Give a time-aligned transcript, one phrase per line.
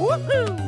[0.00, 0.59] Woohoo!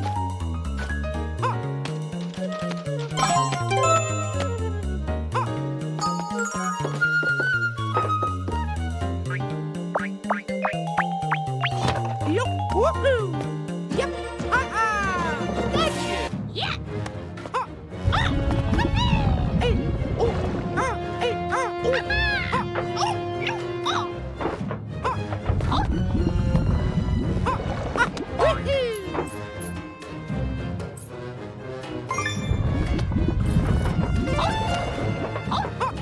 [12.83, 13.31] Woohoo!
[13.97, 14.11] Yep.
[14.51, 14.83] Ha-ha!
[15.71, 16.19] Gotcha!
[16.51, 16.75] Yeah.
[17.53, 17.61] Ha!
[19.61, 19.75] Hey!
[20.19, 20.33] Oh!
[20.75, 20.93] Ah!
[21.21, 21.33] Hey!
[21.49, 21.69] Ah!
[21.85, 21.95] Oh!
[22.51, 22.59] Ha!
[22.99, 23.15] Oh.
[25.03, 25.11] Ha!
[27.95, 28.05] Ha!
[28.37, 28.67] Woohoo!
[28.67, 28.91] Pete!
[34.35, 34.51] Ha!
[35.47, 35.55] Ha!
[35.55, 35.59] Ha!
[35.79, 35.87] Ha!
[35.87, 35.99] Woohoo!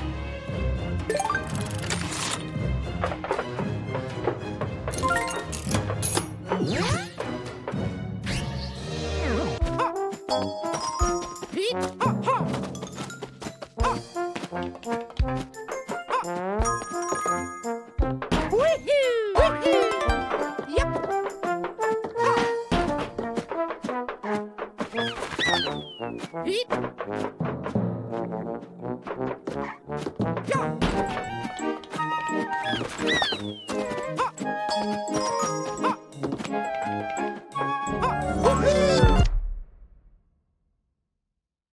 [4.98, 5.38] Woohoo!
[5.62, 5.86] Yep!
[6.02, 6.21] Ha!
[6.64, 7.02] Yeah!
[34.84, 35.41] Ah!